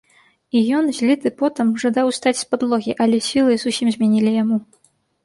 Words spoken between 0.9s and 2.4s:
зліты потам, жадаў устаць